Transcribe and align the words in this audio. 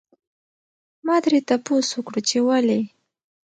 ما 1.05 1.15
ترې 1.23 1.39
تپوس 1.47 1.87
وکړو 1.95 2.19
چې 2.29 2.37
ولې؟ 2.47 2.79